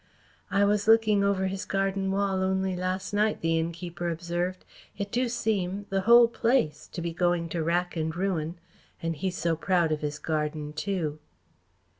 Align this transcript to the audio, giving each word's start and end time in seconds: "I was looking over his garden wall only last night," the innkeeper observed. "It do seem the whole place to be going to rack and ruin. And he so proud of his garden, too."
"I 0.49 0.65
was 0.65 0.87
looking 0.87 1.23
over 1.23 1.45
his 1.45 1.63
garden 1.63 2.09
wall 2.09 2.41
only 2.41 2.75
last 2.75 3.13
night," 3.13 3.41
the 3.41 3.59
innkeeper 3.59 4.09
observed. 4.09 4.65
"It 4.97 5.11
do 5.11 5.29
seem 5.29 5.85
the 5.89 6.01
whole 6.01 6.27
place 6.27 6.87
to 6.93 7.03
be 7.03 7.13
going 7.13 7.49
to 7.49 7.61
rack 7.63 7.95
and 7.95 8.15
ruin. 8.15 8.57
And 9.03 9.15
he 9.15 9.29
so 9.29 9.55
proud 9.55 9.91
of 9.91 10.01
his 10.01 10.17
garden, 10.17 10.73
too." 10.73 11.19